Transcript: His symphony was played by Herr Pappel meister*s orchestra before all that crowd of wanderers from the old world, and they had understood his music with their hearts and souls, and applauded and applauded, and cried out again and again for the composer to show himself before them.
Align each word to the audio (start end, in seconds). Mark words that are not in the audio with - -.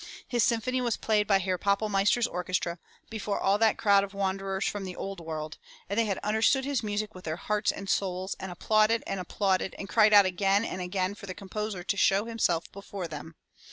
His 0.27 0.43
symphony 0.43 0.81
was 0.81 0.97
played 0.97 1.27
by 1.27 1.37
Herr 1.37 1.59
Pappel 1.59 1.87
meister*s 1.87 2.25
orchestra 2.25 2.79
before 3.11 3.39
all 3.39 3.59
that 3.59 3.77
crowd 3.77 4.03
of 4.03 4.15
wanderers 4.15 4.65
from 4.65 4.83
the 4.83 4.95
old 4.95 5.19
world, 5.19 5.59
and 5.87 5.95
they 5.99 6.05
had 6.05 6.17
understood 6.23 6.65
his 6.65 6.81
music 6.81 7.13
with 7.13 7.23
their 7.25 7.35
hearts 7.35 7.71
and 7.71 7.87
souls, 7.87 8.35
and 8.39 8.51
applauded 8.51 9.03
and 9.05 9.19
applauded, 9.19 9.75
and 9.77 9.87
cried 9.89 10.11
out 10.11 10.25
again 10.25 10.65
and 10.65 10.81
again 10.81 11.13
for 11.13 11.27
the 11.27 11.35
composer 11.35 11.83
to 11.83 11.97
show 11.97 12.25
himself 12.25 12.63
before 12.71 13.07
them. 13.07 13.35